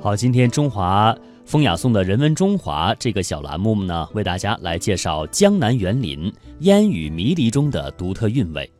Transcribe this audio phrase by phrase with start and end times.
[0.00, 1.14] 好，今天中华
[1.44, 8.70] 风雅颂的人文中华这个小栏目呢，为大家来介绍江南园林烟雨迷离中的独特韵味。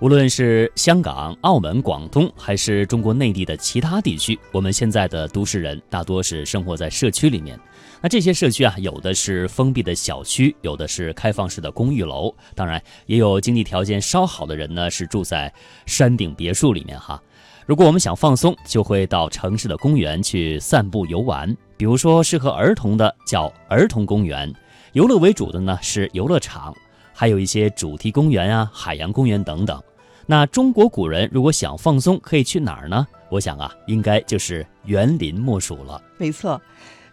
[0.00, 7.58] 无论是香港、澳门、广东，还是中国内地的其他地区，我们现在的都市人大多是生活在社区里面。
[8.00, 15.52] 那这些社区啊，有的是封闭的小区，有的是开放式的公寓楼，当然也有经济条件稍好的人呢，是住在
[15.84, 17.20] 山顶别墅里面哈。
[17.68, 21.54] 如果我们想放松，就会到城市的公园去散步游玩。
[21.76, 24.50] 比如说，适合儿童的叫儿童公园，
[24.94, 26.74] 游乐为主的呢是游乐场，
[27.12, 29.78] 还有一些主题公园啊、海洋公园等等。
[30.24, 33.06] 那中国古人如果想放松，可以去哪儿呢？
[33.28, 36.00] 我想啊，应该就是园林莫属了。
[36.16, 36.58] 没错，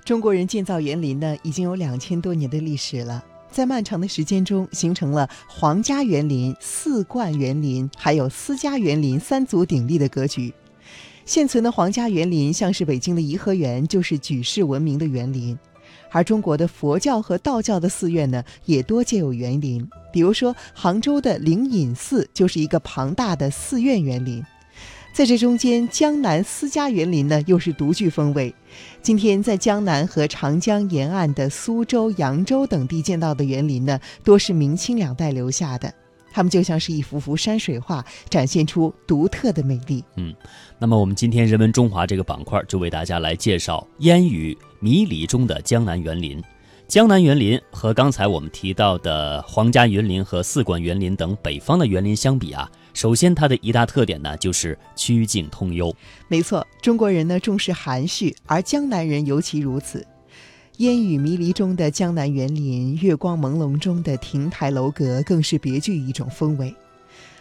[0.06, 3.22] 中国人建造园林呢，已经有两千多年的历史了。
[3.52, 10.54] 在漫长的时间中，形成了皇家园林、四冠园林，还有私家园林三足鼎立的格局。
[11.26, 15.58] 现存的皇家园林，像是北京的颐和园，就是举世闻名的园林。
[16.12, 19.88] 而中国的佛教和道教的寺院呢，也多建有园林。
[20.12, 24.44] 比如说，杭州的灵隐寺就是一个庞大的寺院园林。
[25.16, 28.54] 在这中间，江南私家园林呢，又是独具风味。
[29.02, 35.90] 今天在江南和长江沿岸的苏州、扬州等地见到的园林呢，多是明清两代留下的。
[36.34, 40.04] 它们就像是一幅幅山水画，展现出独特的美丽。
[40.18, 40.36] 嗯，
[40.78, 46.44] 那么我们今天人文中华这个板块就为大家来介绍烟雨迷离中的江南园林。
[46.90, 55.94] 江南园林和刚才我们提到的皇家园林和四馆园林等北方的园林相比啊，首先它的一大特点呢就是曲径通幽。
[56.30, 60.08] 没错，中国人呢重视含蓄，而江南人尤其如此。
[60.78, 66.74] 烟雨迷离中的江南园林，月光朦胧中的亭台楼阁，更是别具一种风味。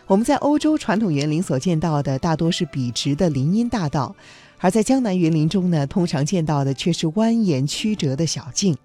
[0.06, 4.14] 我们在欧洲传统园林所见到的，大多是笔直的林荫大道，
[4.58, 8.76] 而在江南园林中呢，通常见到的却是蜿蜒曲折的小径。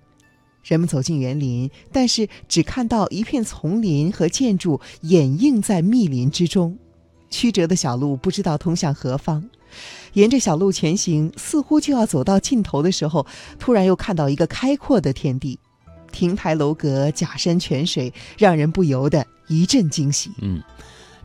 [0.70, 6.78] 人们走进园林，但是只看到一片丛林和建筑掩映在密林之中，
[7.31, 9.44] 曲折的小路不知道通向何方。
[10.13, 13.25] 沿着小路前行，似乎就要走到尽头的时候，
[13.57, 15.57] 突然又看到一个开阔的天地，
[16.12, 20.30] 亭台楼阁、假山泉水，让人不由得一阵惊喜。
[20.40, 20.62] 嗯，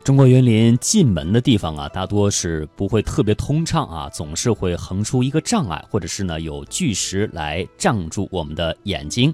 [0.05, 9.33] 中国园林进门的地方啊，大多是不会特别通畅啊，总是会横出一个障碍，或者是呢有巨石来障住我们的眼睛。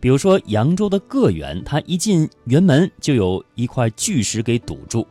[0.00, 5.06] 比如说扬州的个园，它一进园门就有一块巨石给堵住。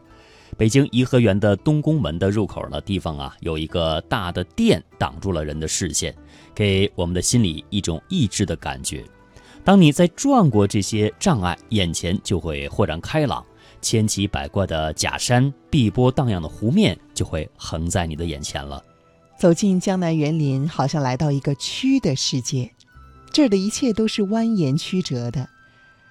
[0.57, 6.13] 北京颐和园的东宫门的入口的地方啊，有一个大的殿挡住了人的视线，
[6.53, 9.05] 给我们的心里一种抑制的感觉。
[9.63, 13.45] 当你在转过这些障碍，眼前就会豁然开朗，
[13.87, 18.83] 千奇百怪的假山、碧波荡漾的湖面就会横在你的眼前了。
[19.39, 22.69] 走进江南园林，好像来到一个曲的世界，
[23.31, 25.47] 这儿的一切都是蜿蜒曲折的。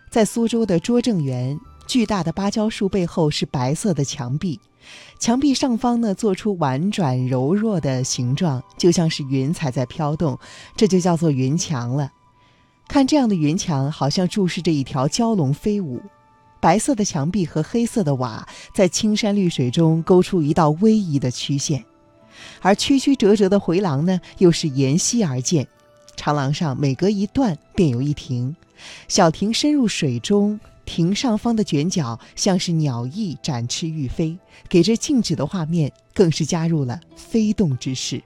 [0.08, 1.58] 在苏州的拙政园。
[1.86, 4.58] 巨大的芭蕉树背后是白色的墙壁，
[5.20, 10.36] 墙壁上方呢做出婉转柔弱的形状，就像是云彩在飘动，
[10.74, 12.10] 这就叫做云墙了。
[12.88, 16.02] 看这样的云墙，好像注视着一条蛟龙飞舞。
[16.66, 18.44] 白色的墙壁和黑色的瓦
[18.74, 21.84] 在青山绿水中勾出一道逶迤的曲线，
[22.60, 25.64] 而曲曲折折的回廊呢，又是沿溪而建。
[26.16, 28.56] 长廊上每隔一段便有一亭，
[29.06, 30.58] 小亭深入水中。
[30.84, 34.36] 亭上方的卷角像是鸟翼展翅欲飞，
[34.68, 38.20] 给这静止的画面更是加入了飞动之势。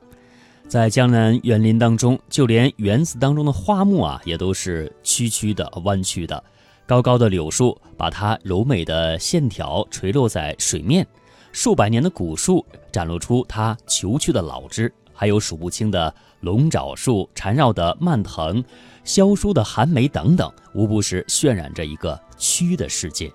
[0.66, 6.42] 在江南园林当中，就连园子当中的花木啊，也都是曲曲的、弯曲的。
[6.90, 11.06] 高高的柳树把它柔美的线条垂落在水面，
[11.52, 18.64] 数百年的古树展露出它虬去的老枝，还有数不清的龙爪树缠绕的蔓藤。
[19.04, 23.30] 萧疏的寒梅等等，无不是渲染着一个曲的世界。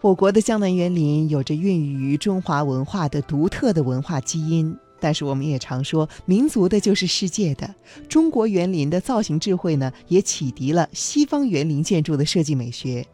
[0.00, 7.74] 我国的江南园林有着孕育于中华文化的独特的文化基因，但是我们也常说，民族的就是世界的。
[8.08, 13.06] 中国园林的造型智慧呢，也启迪了西方园林建筑的设计美学。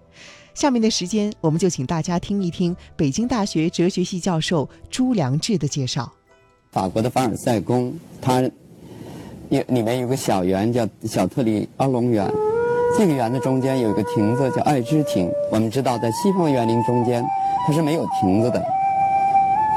[0.55, 6.13] 下面的时间，我们就请大家听一听北京大学哲学系教授朱良志的介绍。
[6.71, 8.51] 法国的凡尔赛宫，它有。
[9.69, 12.29] 里面有个小园叫小特里阿龙园，
[12.99, 15.31] 这个园的中间有一个亭子叫爱之亭。
[15.53, 17.25] 我们知道，在西方园林中间
[17.65, 18.61] 它是没有亭子的，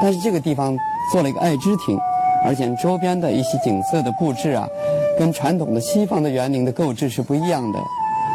[0.02, 0.76] 但是这个地方
[1.12, 1.98] 做了一个爱之亭，
[2.44, 4.68] 而且周边的一些景色的布置啊，
[5.18, 7.78] 跟传统的西方的园林的构置是不一样的。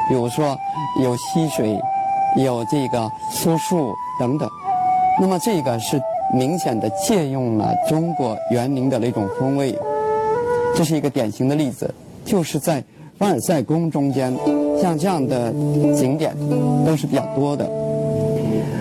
[0.10, 0.58] 比如说
[1.02, 1.80] 有溪水，
[2.38, 4.50] 有这个松树等等，
[5.20, 6.02] 那么这个是
[6.34, 9.78] 明显的借用了中国园林的那种风味。
[10.76, 11.94] 这是一个典型的例子，
[12.26, 12.84] 就是在
[13.18, 14.36] 凡尔赛宫中间，
[14.82, 15.52] 像这样的
[15.96, 16.36] 景点
[16.84, 17.70] 都是比较多的。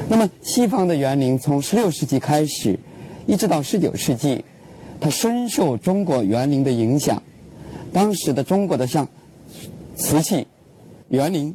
[0.09, 2.79] 那么西方的园林从16世纪开始，
[3.27, 4.45] 一直到19世纪，
[5.01, 7.23] 它深受中国园林的影响。
[7.93, 9.07] 当时的中国的像
[9.97, 10.47] 瓷器、
[11.09, 11.55] 园林，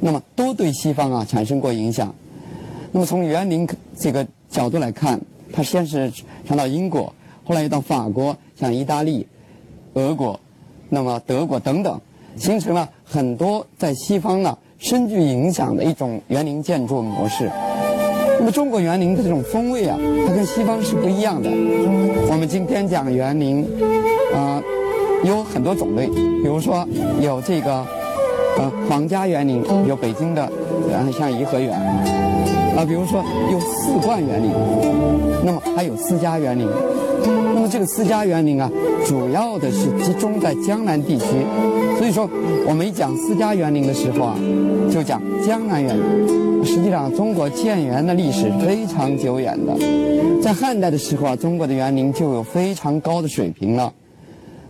[0.00, 2.14] 那么都对西方啊产生过影响。
[2.92, 3.66] 那么从园林
[3.98, 5.20] 这个角度来看，
[5.52, 6.12] 它先是
[6.46, 7.12] 传到英国，
[7.44, 9.26] 后来又到法国，像意大利、
[9.94, 10.38] 俄国，
[10.88, 12.00] 那么德国等等，
[12.36, 17.50] 形成了很多在西方呢深具影响的一种园林建筑模式。
[18.38, 21.50] 那么中国园林的这种风味啊，它跟西方是不一样的。
[22.30, 23.66] 我们今天讲园林，
[24.34, 24.62] 啊。
[25.24, 26.86] 有很多种类，比如说
[27.20, 27.84] 有这个
[28.58, 30.42] 呃皇家园林，有北京的，
[30.92, 31.72] 呃像颐和园，
[32.76, 34.52] 啊，比如说有四冠园林，
[35.42, 36.68] 那么还有私家园林。
[37.54, 38.70] 那么这个私家园林啊，
[39.06, 41.24] 主要的是集中在江南地区，
[41.96, 42.28] 所以说
[42.66, 44.36] 我们一讲私家园林的时候啊，
[44.92, 46.64] 就讲江南园林。
[46.64, 53.92] 实际上，中国建园的历史非常久远的，在汉代的时候啊，中国的园林就有非常高的水平了。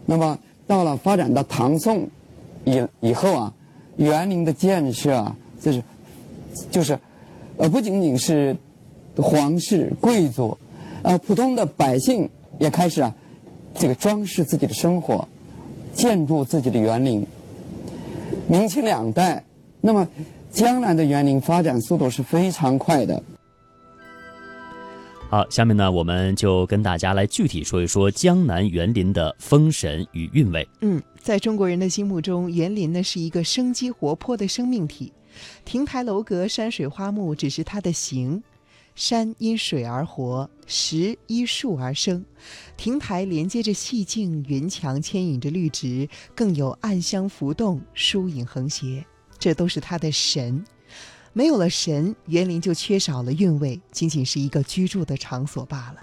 [0.05, 2.07] 那么到了发展到唐宋
[2.65, 3.55] 以以后啊，
[3.97, 5.83] 园林的建设啊，就是
[6.71, 6.99] 就是
[7.57, 8.55] 呃不仅仅是
[9.17, 10.59] 皇室贵族，
[11.01, 12.29] 呃普通的百姓
[12.59, 13.15] 也开始啊
[13.79, 15.27] 这个装饰自己的生活，
[15.93, 17.27] 建筑自己的园林。
[18.49, 19.45] 明清两代，
[19.81, 20.07] 那么
[20.51, 23.23] 江南的园林发展速度是非常快的。
[25.29, 30.67] 好，下面呢，我们就跟大家来具体说一说江南园林的风神与韵味。
[30.81, 35.13] 嗯，在中国人的心目中，园林呢是一个生机活泼的生命体，
[35.65, 38.41] 亭台楼阁、山水花木只是它的形。
[38.97, 42.25] 山因水而活，石依树而生，
[42.79, 49.05] 亭台连接着细径，云墙牵引着绿植，更有暗香浮动，疏影横斜，
[49.39, 50.65] 这都是它的神。
[51.35, 55.99] 没有了神，园林就缺少了韵味，仅仅是一个居住的场所罢了。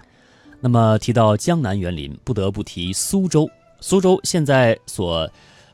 [0.60, 3.50] 那么提到江南园林，不得不提苏州。
[3.80, 5.28] 苏州现在所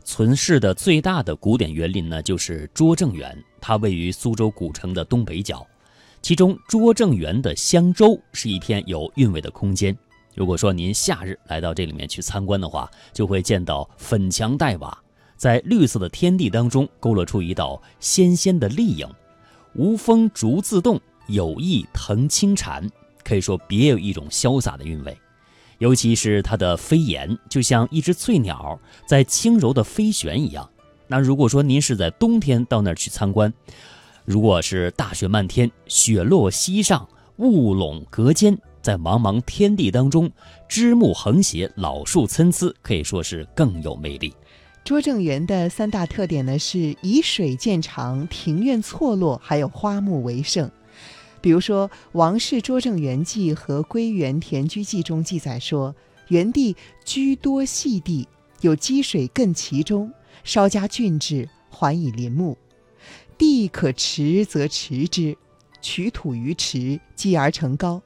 [0.04, 5.66] 存世的最大的古典园林呢，就是拙政园，它位于苏州古城的东北角。
[6.22, 9.96] 其中拙政园的香洲是一片有韵味的空间。
[10.34, 14.96] 如果说您夏日来到这里面去参观的话，就会见到粉墙黛瓦，
[15.36, 19.08] 在绿色的天地当中勾勒出一道纤纤的丽影。
[19.74, 22.88] 无风竹自动，有意藤轻缠，
[23.24, 25.16] 可以说别有一种潇洒的韵味。
[25.78, 30.68] 尤其是它的飞檐，就像一只翠鸟在轻柔的飞旋一样。
[31.06, 33.52] 那如果说您是在冬天到那儿去参观，
[34.30, 40.30] 如果是大雪漫天，雪落溪上，雾笼阁间，在茫茫天地当中，
[40.68, 44.32] 枝木横斜，老树参差，可以说是更有魅力。
[44.84, 50.70] 拙政园的三大特点呢是以水见长、庭院错落，还有花木为盛。
[51.40, 55.92] 比如说《王氏拙政园记》和《归园田居记》中记载说，
[56.28, 58.28] 园地居多细地，
[58.60, 60.08] 有积水亘其中，
[60.44, 62.56] 稍加浚治，还以林木。
[63.40, 65.34] 地可池则池之，
[65.80, 68.02] 取土于池，积而成高；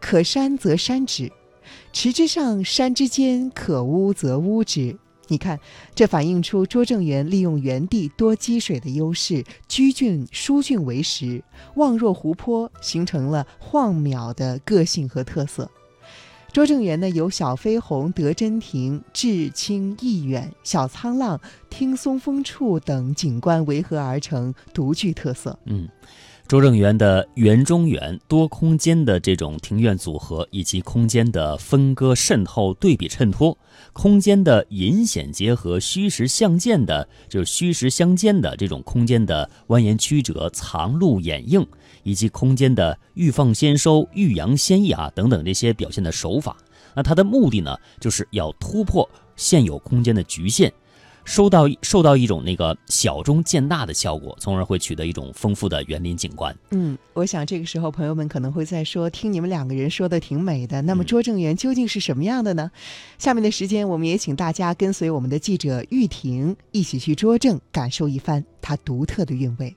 [0.00, 1.32] 可山则山之，
[1.92, 4.96] 池之上、山之间，可屋则屋之。
[5.26, 5.58] 你看，
[5.96, 11.42] 这反映出拙政园利用园地多积水的优势，居峻疏浚为实，
[11.74, 15.68] 望若湖泊，形成了晃渺的个性和特色。
[16.52, 21.40] 拙政园呢，有小飞鸿、德真亭、至清逸远、小沧浪、
[21.70, 25.58] 听松风处等景观围合而成，独具特色。
[25.66, 25.88] 嗯。
[26.48, 33.58] 拙政园的园中园多空间的这种庭院组合，以及空间的分割渗透、对比衬托，
[33.92, 41.66] 空间的隐显结合、虚实相间的，就是虚实相间的这种空间的蜿蜒曲折、藏露掩映，
[42.02, 46.56] 以及空间的欲放先收、欲扬先抑啊等等这些表现的手法，
[46.94, 50.72] 那它的目的呢，就是要突破现有空间的局限。
[51.24, 56.56] 收到受到一种那个小中见大的效果，从而会取得一种丰富的园林景观。
[56.70, 60.80] 嗯，我想这个时候朋友们可能会在说，听你们两个人说的挺美的。
[60.80, 62.70] 那么拙政园究竟是什么样的呢？
[63.18, 69.76] 下面的时间，我们也请大家跟随我们的记者玉婷一起去拙政，感受一番它独特的韵味。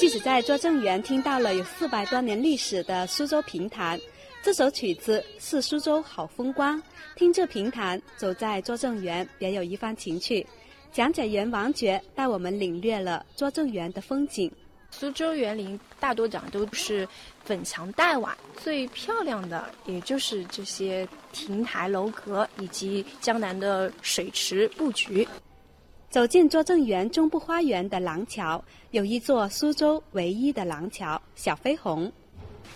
[0.00, 4.00] 即使在拙政园听到了有四百多年历史的苏州评弹，
[4.42, 6.82] 这首曲子是苏州好风光。
[7.16, 10.46] 听这评弹，走在拙政园，别有一番情趣。
[10.90, 14.50] 讲解员王珏带我们领略了拙政园的风景。
[14.90, 17.06] 苏州园林大多讲都是
[17.44, 25.28] 粉墙黛瓦，最漂亮的也就是这些亭台楼阁以及江南的水池布局。
[26.10, 32.10] 走进拙政园中部花园的廊桥，有一座苏州唯一的廊桥——小飞虹。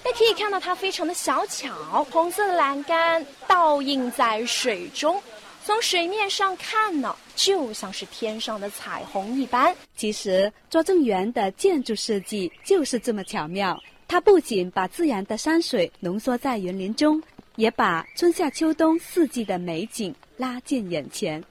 [0.05, 5.21] 那可以看到它非常的小巧，红色的栏杆倒映在水中，
[5.65, 9.75] 从水面上看呢，就像是天上的彩虹一般。
[9.97, 13.77] 其实，拙政园的建筑设计就是这么巧妙，
[14.07, 17.21] 它不仅把自然的山水浓缩在园林中，
[17.57, 21.43] 也把春夏秋冬四季的美景拉近眼前。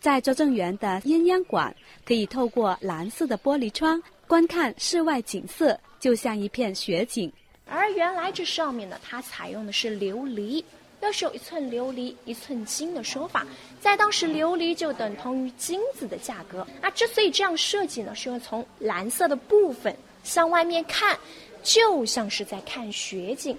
[0.00, 1.74] 在拙政园的鸳鸯馆，
[2.06, 7.30] 可以透过蓝色的玻璃窗观看室外景色，就像一片雪景。
[7.66, 10.64] 而原来这上面呢，它采用的是琉璃，
[11.00, 13.46] 要是有一寸琉璃一寸金的说法，
[13.78, 16.66] 在当时琉璃就等同于金子的价格。
[16.80, 21.16] 那之所以这样设计呢，是要从蓝色的部分向外面看，
[21.62, 23.56] 就像是在看雪景。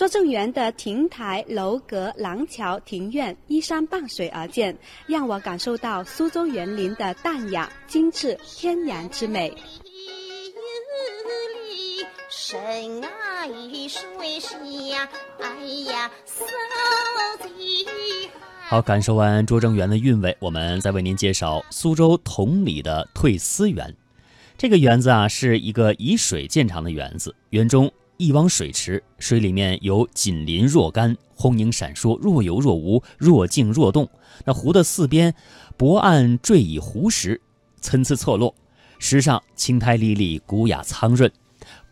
[0.00, 4.74] 拙政园的亭台楼阁、廊桥、庭院依山傍水而建，
[5.06, 9.54] 让我感受到苏州园林的淡雅、精致、天然之美。
[18.58, 23.94] 好，感受完拙政园的韵味，我们再为您介绍苏州同里的退思园。
[24.56, 27.92] 这个园子啊，是一个以水见长的园子，园中。
[28.20, 34.06] 一汪水池，水里面有锦鳞若干，红影闪烁，若有若无，若静若动。
[34.44, 35.34] 那湖的四边，
[35.78, 37.40] 薄岸缀以湖石，
[37.80, 38.54] 参差错落。
[38.98, 41.32] 石上青苔历历，古雅苍润。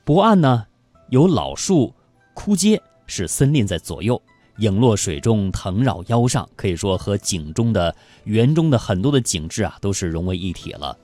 [0.05, 0.67] 薄岸呢，
[1.09, 1.95] 有老树
[2.35, 4.21] 枯阶，是森林在左右，
[4.59, 6.47] 影落水中，藤绕腰上。
[6.57, 10.95] 可以说和景中的园中的很多的景致啊，都是融为一体了。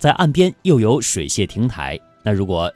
[0.00, 1.96] 在岸边又有水榭亭台。
[2.24, 2.72] 那如果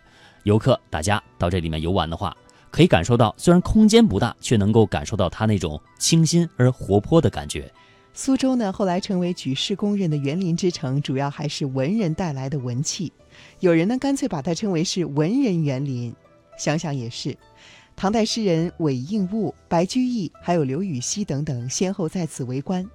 [0.46, 2.32] 游客，大家到这里面游玩的话，
[2.70, 7.68] 可以感受到虽然空间不大，却能够感受到它那种清新而活泼的感觉。
[8.14, 13.12] 苏州呢，后来成为举世公认的园林之城，主要还是文人带来的文气。
[13.58, 16.14] 有人呢，干脆把它称为是文人园林。
[16.56, 17.36] 想想也是，
[17.96, 22.88] 唐代诗人韦应物、白居易，还有刘禹锡等等，先后在此为官。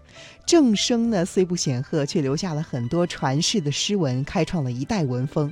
[0.46, 5.52] 正声呢，虽不显赫，却留下了很多传世的诗文，开创了一代文风。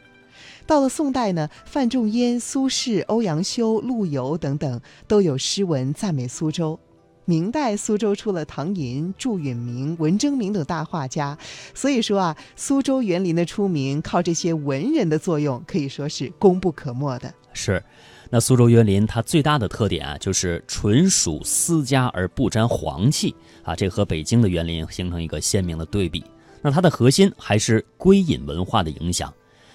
[0.65, 6.79] 到了宋代呢，范仲淹、苏轼、欧阳修、陆游等等都有诗文赞美苏州。
[7.25, 11.38] 明代苏州出了唐寅、祝允明、文征明等大画家，
[11.75, 17.31] 所以说啊，苏州园林的出名靠这些文人的作用，可以说是功不可没的。
[17.53, 17.84] 是，
[18.31, 26.24] 那苏州园林它最大的特点啊，就是纯属私家而不沾皇气啊，这和北京的园林形成一个鲜明的对比。
[26.63, 29.31] 那它的核心还是归隐文化的影响。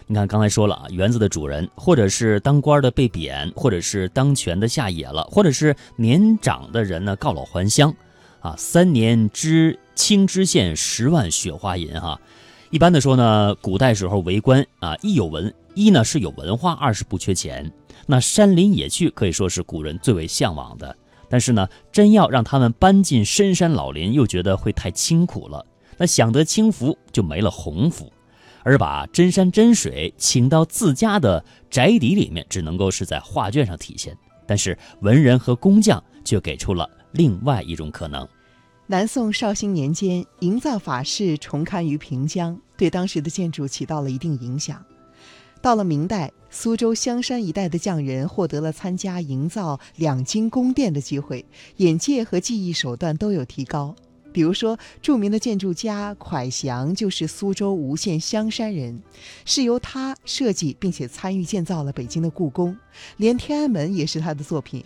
[0.07, 7.95] 你看，刚才说了啊，园子的主人，或者是当官的被贬，或者是当权的下野了，或者是年长的人呢告老还乡，
[8.41, 12.21] 啊，三年知青知县十万雪花银哈。
[12.71, 17.73] 一般的说呢，古代时候为官啊，一有文，一呢是有文化，二是不缺钱。
[18.07, 20.95] 那山林野趣可以说是古人最为向往的，
[21.31, 25.65] 但是呢，真要让他们搬进深山老林，又觉得会太清苦了。
[25.97, 28.13] 那享得清福，就没了鸿福。
[28.65, 34.17] 而把真山真水请到自家的宅邸里面，只能够是在画卷上体现。
[34.47, 38.27] 但是文人和工匠却给出了另外一种可能。
[38.87, 44.85] 南宋绍兴年间，营造法式重刊于平江，对当时的建筑起到了一定影响。
[45.63, 53.97] 到了明代，苏州香山一带的匠人获得了参加营造两京宫殿的机会，眼界和技艺手段都有提高。
[54.35, 59.01] 比如说，著名的建筑家蒯祥就是苏州吴县香山人，
[59.45, 62.77] 是由他设计并且参与建造了北京的故宫，
[63.17, 64.83] 连天安门也是他的作品。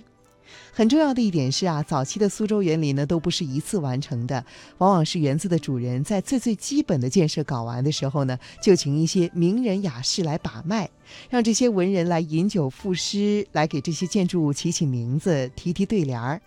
[0.73, 4.45] 很重要的一点是啊，早期的苏州园林呢都不是一次完成的，
[4.77, 10.91] 往往是园子的主人在最最基本的建设搞完的时候呢，就请一些名人雅士来把脉，
[11.31, 16.41] 让这些文人来饮酒赋诗，来给这些建筑物起起名字、提提对联儿。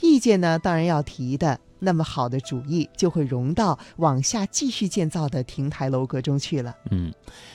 [0.00, 1.58] 意见呢，当然要提的。
[1.84, 6.74] 那么好的主意就会融到往下继续建造的亭台楼阁中去了。
[6.90, 7.12] 嗯，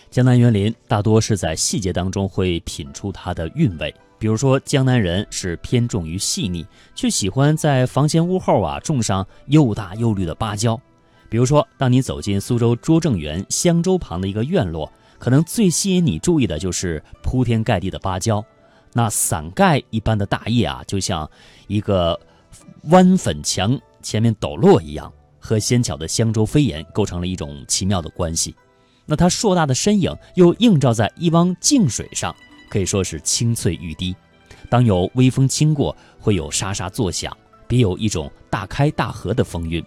[0.10, 3.94] 江南园林大多是在细节当中会品出它的韵味。
[4.18, 10.80] 比如说，江南人是偏重于细腻，却喜欢在房前屋后啊种上又大又绿的芭蕉。
[11.30, 18.44] 比如说，当你走进苏州拙政园香洲旁的一个院落，可能最吸引你注意的就是铺天盖地的芭蕉，
[18.92, 21.30] 那伞盖一般的大叶啊，就像
[21.68, 22.20] 一个
[22.90, 23.80] 弯粉墙。
[24.02, 28.56] 前面抖落一样，和纤巧的香洲飞檐构成了一种奇妙的关系。
[29.06, 32.36] 那它硕大的身影又映照在一汪静水上，
[32.70, 34.16] 可以说是清翠欲滴。
[34.70, 37.36] 当有微风轻过，会有沙沙作响，
[37.68, 39.84] 别有一种大开大合的风韵，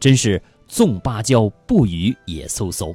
[0.00, 2.92] 真是纵芭蕉不语也飕飕。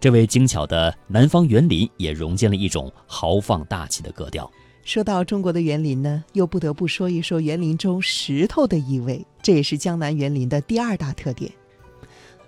[0.00, 4.50] 这位精巧的南方园林也融进了一种豪放大气的格调。
[4.90, 11.48] 说到中国的园林呢，又不得不说一说园林中石头的意味，这也是江南园林的第二大特点。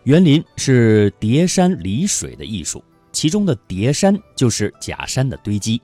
[0.02, 2.82] 园林是叠山离水的艺术，
[3.12, 5.80] 其中的叠山就是假山的堆积。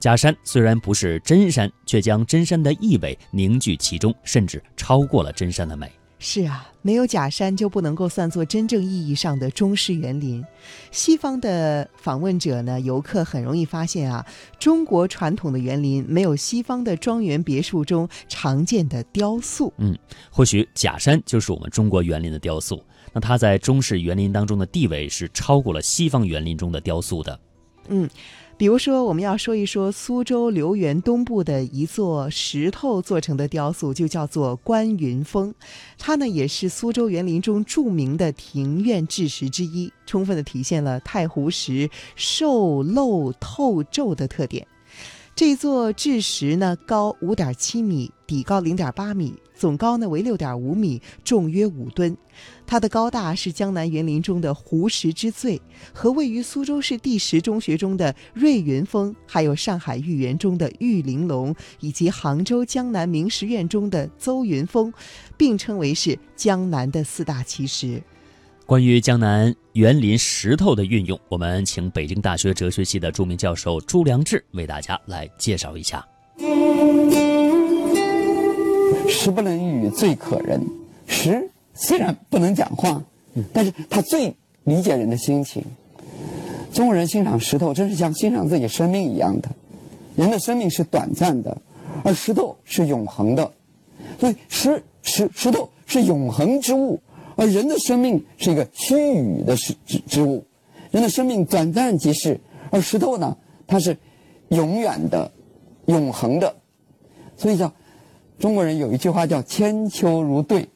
[0.00, 5.92] 假山虽然不是真山，却将真山的意味凝聚其中，甚至超过了真山的美。
[6.20, 10.44] 是啊，没有假山就不能够算作真正意义上的中式园林。
[10.90, 14.26] 西方的访问者呢，游客很容易发现啊，
[14.58, 19.72] 中国传统的园林没有西方的庄园别墅中常见的雕塑。
[19.78, 19.96] 嗯，
[20.30, 22.82] 或许假山就是我们中国园林的雕塑。
[23.12, 27.40] 那它在中式园林当中的地位是超过了西方园林中的雕塑的。
[27.88, 28.10] 嗯。
[28.58, 35.54] 比如说，我们要说一说苏州留园东部的一座石头做成的雕塑，就叫做观云峰。
[35.96, 44.66] 它呢，也是苏州园林中著名的庭院制石之一，充分的体现了太湖石瘦漏透皱的特点。
[45.36, 49.34] 这座制石呢，高五点七米，底高零点八米。
[49.58, 52.16] 总高呢为六点五米，重约五吨。
[52.64, 55.60] 它的高大是江南园林中的湖石之最，
[55.92, 64.92] 和位于苏州市第十中学中的瑞云峰，还有上海豫园中的玉玲珑，以及杭州江南明石院中的邹云峰，
[65.36, 68.00] 并称为是江南的四大奇石。
[68.64, 76.06] 关于江南园林石头的运用，我们请北京大学哲学系的著名教授朱良志为大家来介绍一下。
[79.08, 80.60] 石不能语，最可人。
[81.06, 83.02] 石虽然不能讲话，
[83.52, 84.34] 但是他最
[84.64, 85.64] 理解人的心情。
[86.72, 89.48] 中国人欣赏石头，真是像欣赏自己生命一样的。
[90.14, 91.56] 人的生命是短暂的，
[92.04, 93.50] 而石头是永恒的。
[94.20, 97.00] 所以石石石头是永恒之物，
[97.36, 100.44] 而人的生命是一个虚语的石之之物。
[100.90, 102.38] 人的生命短暂即逝，
[102.70, 103.96] 而石头呢，它是
[104.48, 105.30] 永远的、
[105.86, 106.54] 永恒的。
[107.36, 107.72] 所以叫。
[108.38, 110.68] 中国人有一句话叫“千秋如对”，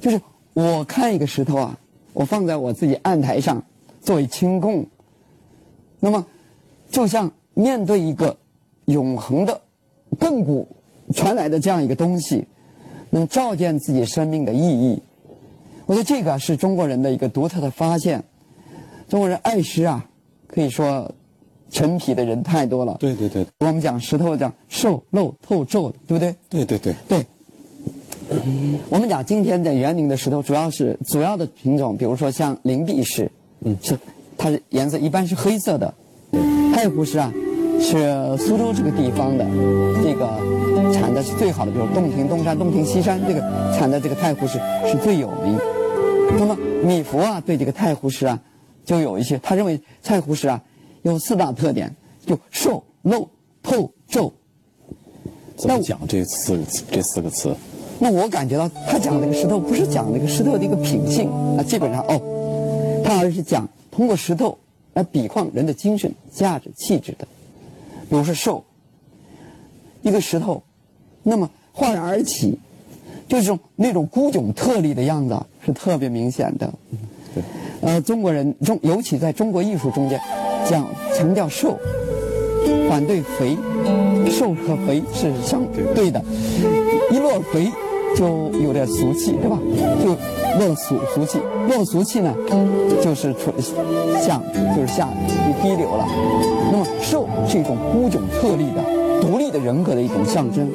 [0.00, 0.20] 就是
[0.54, 1.78] 我看一个石头啊，
[2.12, 3.62] 我放在我自己案台上
[4.00, 4.86] 作为清供，
[6.00, 6.26] 那么
[6.90, 8.36] 就像面对一个
[8.86, 9.60] 永恒的、
[10.18, 10.66] 亘古
[11.14, 12.46] 传来的这样一个东西，
[13.10, 15.02] 能照见自己生命的意义。
[15.86, 18.24] 我觉得这个是中国人的一个独特的发现。
[19.08, 20.08] 中国人爱石啊，
[20.46, 21.14] 可以说。
[21.72, 22.96] 陈皮的人太多了。
[23.00, 26.36] 对对对，我们讲石头讲瘦漏透皱的，对不对？
[26.48, 27.26] 对对对对。
[28.88, 33.30] 我们讲今天的园林的石头，主要是主要的品种，比如说像灵璧石，
[33.60, 33.98] 嗯，是
[34.38, 35.92] 它的颜色一般是黑色的。
[36.74, 37.32] 太湖石啊，
[37.80, 39.44] 是苏州这个地方的
[40.02, 40.28] 这个
[40.92, 43.40] 产的是最好的，比如洞庭东山、洞庭西山这个
[43.76, 45.58] 产的这个太湖石是最有名。
[46.38, 48.38] 那么米芾啊，对这个太湖石啊，
[48.84, 50.62] 就有一些他认为太湖石啊。
[51.02, 53.28] 有四大特点，就瘦、漏、
[53.62, 54.32] 透、皱。
[55.56, 56.82] 怎么讲这四个词？
[56.90, 57.54] 这四个词？
[57.98, 64.58] 那我感觉到他讲那个石头不是讲那个石头的一个品性啊，基本上哦，他而是讲通过石头
[64.94, 67.28] 来比况人的精神、价值、气质的。
[68.08, 68.64] 比如说瘦，
[70.02, 70.62] 一个石头，
[71.22, 72.58] 那么焕然而起，
[73.28, 76.72] 就是那种孤迥特立的样子是特别明显的。
[77.34, 77.42] 对，
[77.80, 80.20] 呃，中国人中尤其在中国艺术中间。
[80.64, 81.76] 讲强调瘦，
[82.88, 83.58] 反对肥，
[84.30, 85.60] 瘦和肥是相
[85.92, 86.22] 对的，
[87.10, 87.68] 一落肥
[88.14, 89.58] 就有点俗气，对吧？
[90.00, 90.10] 就
[90.64, 92.32] 落俗俗气，落俗气呢，
[93.02, 93.52] 就是出
[94.20, 94.40] 下
[94.76, 96.06] 就是下就低流了。
[96.70, 100.70] 那么瘦是一种孤迥特立的、独立的人格的一种象征。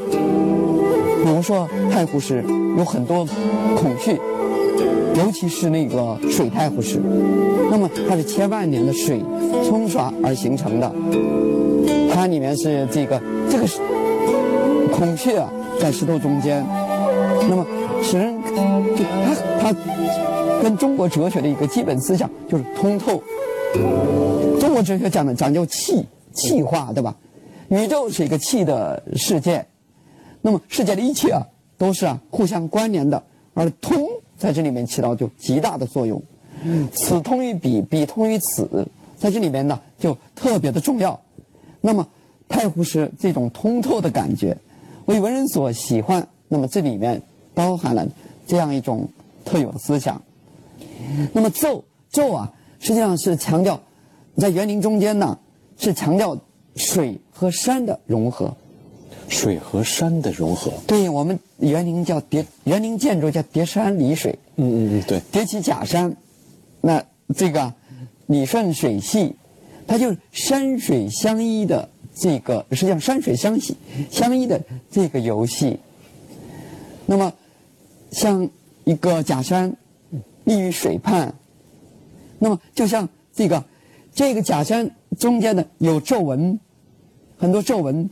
[1.23, 2.43] 比如说太湖石
[2.77, 3.25] 有很多
[3.77, 4.19] 孔雀。
[5.17, 7.01] 尤其是那个水太湖石，
[7.71, 9.19] 那么它是千万年的水
[9.65, 10.93] 冲刷而形成的，
[12.13, 13.79] 它里面是这个这个是
[14.93, 15.51] 孔雀啊，
[15.81, 16.63] 在石头中间，
[17.49, 17.65] 那么
[18.03, 19.75] 使人就它它
[20.61, 23.19] 跟中国哲学的一个基本思想就是通透。
[24.59, 27.15] 中国哲学讲的讲究气气化，对吧？
[27.69, 29.65] 宇宙是一个气的世界，
[30.43, 31.41] 那么世界的一切啊
[31.75, 33.23] 都是啊互相关联的，
[33.55, 34.07] 而通。
[34.37, 36.21] 在这里面起到就极大的作用，
[36.93, 41.19] 此通于彼，彼通于此，在这里面呢就特别的重要。
[41.81, 42.07] 那么
[42.47, 44.57] 太湖石这种通透的感觉，
[45.05, 46.27] 为文人所喜欢。
[46.47, 47.21] 那么这里面
[47.53, 48.07] 包含了
[48.45, 49.09] 这样一种
[49.43, 50.21] 特有的思想。
[51.33, 53.81] 那么奏奏啊，实际上是强调
[54.37, 55.37] 在园林中间呢，
[55.77, 56.37] 是强调
[56.75, 58.55] 水和山的融合。
[59.29, 60.71] 水和山的融合。
[60.87, 64.37] 对我们园林叫叠，园林建筑叫叠山理水。
[64.55, 65.21] 嗯嗯嗯，对。
[65.31, 66.15] 叠起假山，
[66.81, 67.03] 那
[67.35, 67.73] 这个
[68.25, 69.35] 理顺水系，
[69.85, 73.75] 它就是山水相依的这个，实际上山水相系
[74.09, 75.79] 相依的这个游戏。
[77.05, 77.33] 那么，
[78.11, 78.49] 像
[78.85, 79.75] 一个假山
[80.45, 81.35] 立于水畔，
[82.39, 83.63] 那么就像这个
[84.13, 86.59] 这个假山中间呢有皱纹，
[87.37, 88.09] 很多皱纹。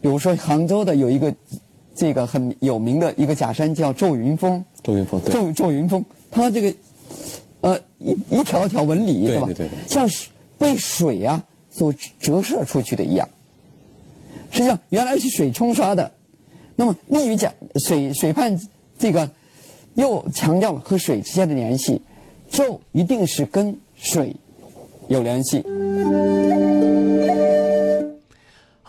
[0.00, 1.34] 比如说杭州的有一个
[1.94, 6.74] 这个很有名的一个假山叫皱云峰，皱云峰，皱皱云峰，它这个
[7.60, 9.46] 呃一一条条纹理，对吧？
[9.46, 13.28] 对对，像是被水啊所折射出去的一样。
[14.50, 16.10] 实际上原来是水冲刷的，
[16.76, 18.58] 那么利于讲水水畔
[18.98, 19.30] 这个
[19.94, 22.00] 又强调了和水之间的联系，
[22.50, 24.34] 皱一定是跟水
[25.08, 25.62] 有联系。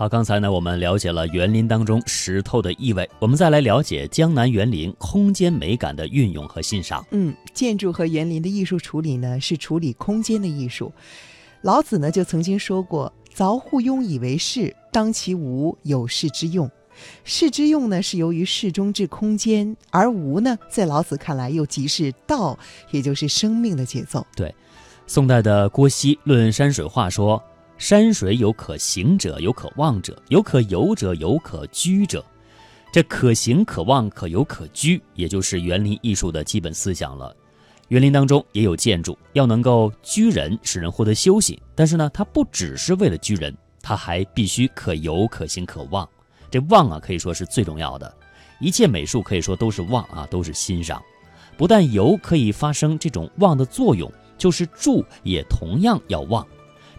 [0.01, 7.05] 好，刚才呢，我们了解了园林当中石头的意味，我们再来了解江南园林空间美感的运用和欣赏。
[7.11, 10.91] 嗯，建筑和园林的艺术处理呢，是处理空间的艺术。
[11.61, 16.67] 老子呢就曾经说过：“凿户庸以为室，当其无有室之用。”
[17.23, 22.57] 室之用呢，是由于室中之空间，而无呢，在老子看来又即是道，
[22.89, 24.25] 也就是生命的节奏。
[24.35, 24.51] 对，
[25.05, 27.39] 宋代的郭熙论山水画说。
[27.81, 32.23] 山水有可行者，有可望者，有可游者，有可居者。
[32.93, 37.35] 这可行、可望、可游、可居，也就是园林艺术的基本思想了。
[37.87, 41.59] 园林当中也有建筑，要能够居人，使人获得休息。
[41.73, 46.07] 但是呢，它不只是为了居人，它还必须可游、可行、可望。
[46.51, 48.13] 这望啊，可以说是最重要的。
[48.59, 51.01] 一切美术可以说都是望啊，都是欣赏。
[51.57, 56.45] 不但游可以发生这种望的作用，就是住也同样要望。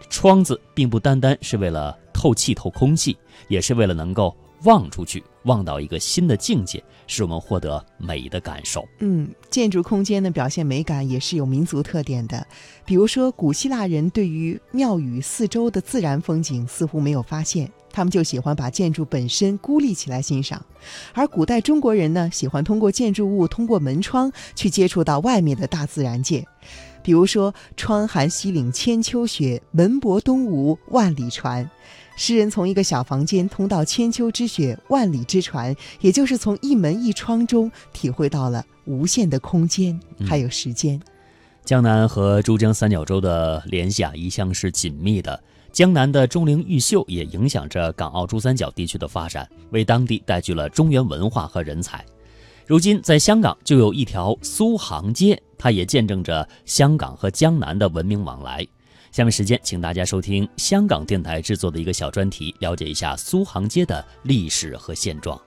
[0.09, 3.17] 窗子并不单单是为了透气、透空气，
[3.49, 8.87] 也是为了能够望出去，望到一个新的境界，使我们获得美的感受。
[9.01, 12.47] 嗯，建筑空间的表现美感也是有民族特点的。
[12.85, 20.61] 比如说，古希腊人对于庙宇四周的自然风景似乎没有发现，他们就喜欢把建筑本身孤立起来欣赏；
[21.13, 26.47] 而古代中国人呢，喜欢通过建筑物、通过门窗去接触到外面的大自然界。
[27.03, 31.69] 比如说“窗含西岭千秋雪，门泊东吴万里船”，
[32.17, 41.01] 诗人从一个小房间通到千秋之雪、万里之船，也就是从一门一窗中体会到了无限的空间还有时间。
[41.65, 45.43] 江南和珠江三角洲的联系啊，一向是紧密的。
[45.73, 52.05] 江南的钟灵毓秀也影响着港澳珠三角地区的发展，为当地带去了中原文化和人才。
[52.67, 58.67] 如今，在香港就有一条苏杭街，它也见证着香港和江南的文明往来。
[59.13, 65.39] 下面时间，请大家收听香港电台制作的一个小专题，了解一下苏杭街的历史和现状。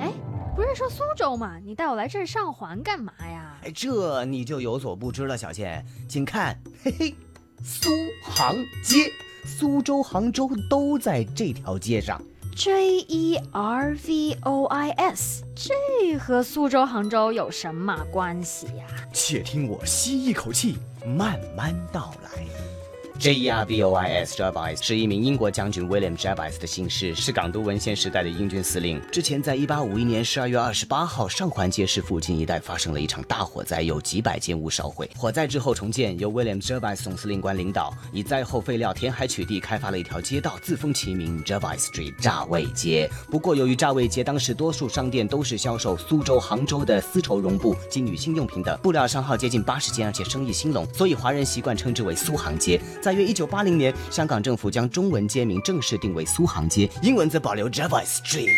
[0.00, 0.10] 哎，
[0.56, 1.60] 不是说苏州吗？
[1.64, 3.56] 你带我来这儿上环干嘛呀？
[3.62, 7.14] 哎，这你就有所不知了，小倩，请看，嘿嘿，
[7.62, 7.88] 苏
[8.24, 9.08] 杭街，
[9.44, 12.20] 苏州、杭州都在这条街上。
[12.56, 18.86] J E R V O I S，这和苏州、杭州有什么关系呀？
[19.12, 22.81] 且听我吸一口气，慢慢道来。
[23.18, 29.00] J E R B O I S Jervis 是一名英国将军 William Jervis 的姓氏，是港督文献时代的英军司令。
[29.12, 35.08] 之前在1851年12月28号，上环街市附近一带发生了一场大火灾，有几百间屋烧毁。
[35.16, 43.08] 火灾之后重建，由 William Jervis 总司令官领导，以灾后废料填海取地，开发了一条街道，自封其名 Jervis Street 炸味街。
[43.30, 52.80] 不过由于炸味街当时多数商店都是销售苏州、杭州的丝绸绒布及女性用品等，布料商号接近八十间，而且生意兴隆，所以华人习惯称之为苏杭街。
[53.00, 58.48] 在约一九八零年，香港政府将中文街名正式定为苏杭街，英文则保留 Java Street。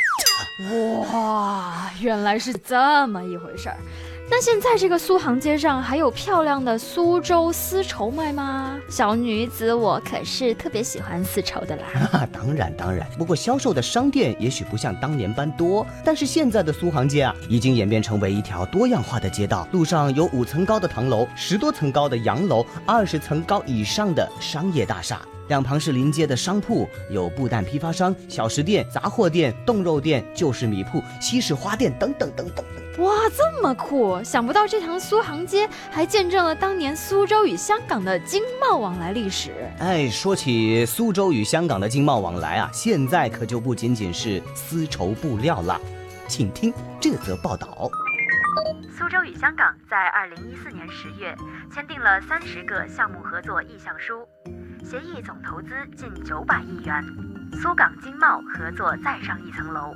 [1.13, 3.77] 哇，原来是这么一回事儿。
[4.31, 8.81] 那现在这个苏杭街上还有漂亮的苏州丝绸卖吗？
[8.89, 12.27] 小女子我可是特别喜欢丝绸的啦。
[12.33, 19.69] 当然当然，不过销售的商店也许不像当年般多，但是现在的苏杭街啊，已经演变成为一条多样化的街道。
[19.73, 25.21] 路上有五层高的唐楼，十多层高的洋楼，二十层高以上的商业大厦。
[25.49, 32.65] 两旁是临街的商铺，有布袋批发商、小食店、杂货店、冻肉店、旧式米铺、西式花店等等等等。
[32.99, 34.23] 哇，这么酷！
[34.23, 39.51] 想不到这条苏杭街还见证了当年苏州与香港的经贸往来历史。
[39.81, 45.81] 哎，说起苏州与香港的经贸往来啊，现在可就不仅仅是丝绸布料了。
[46.29, 47.91] 请听这则报道。
[48.97, 51.35] 苏州与香港在二零一四年十月
[51.75, 54.25] 签订了三十个项目合作意向书，
[54.85, 57.03] 协议总投资近九百亿元，
[57.61, 59.93] 苏港经贸合作再上一层楼。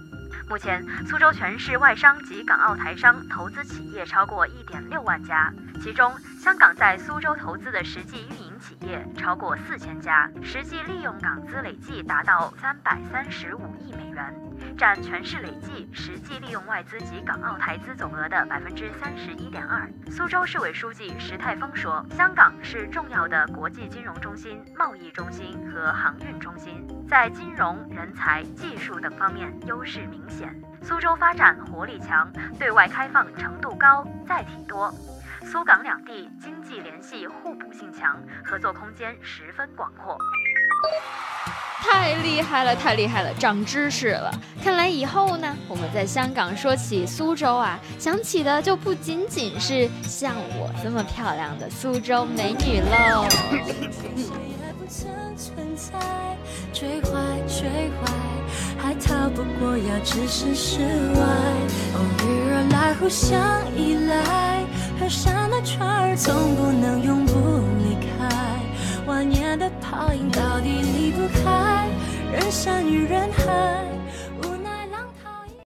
[0.49, 14.35] 目前，苏州全市外商及港澳台商投资企业超过一点六万家，其中香港在苏州投资的实际运营企业超过四千家，实际利用港资累计达到三百三十五亿美元，
[14.77, 19.89] 占全市累计实际利用外资及港澳台资总额的百分之三十一点二。
[20.11, 34.91] 苏州市委书记石泰峰说：“香港是重要的国际金融中心、贸易中心和航运中心，在金融、人才、技术等方面优势明显。”苏州发展活力强，对外开放程度高，载体多，
[35.43, 40.19] 苏港两地经济联系互补性强，合作空间十分广阔。
[41.81, 44.31] 太厉害了，太厉害了，长知识了！
[44.63, 53.25] 看来以后呢，我们在香港说起苏州啊，想起的就不仅仅是像我这么漂亮的苏州美女喽。
[58.79, 61.21] 还逃不过要置身事外，
[61.95, 63.39] 偶遇而来，互相
[63.77, 64.65] 依赖，
[64.99, 67.33] 河上的船儿总不能永不
[67.79, 68.29] 离开。
[69.07, 71.89] 万年的泡影到底离不开
[72.33, 73.98] 人山与人海。